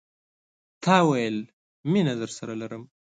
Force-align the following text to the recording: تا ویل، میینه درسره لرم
تا 0.83 0.97
ویل، 1.09 1.37
میینه 1.91 2.13
درسره 2.21 2.53
لرم 2.61 2.83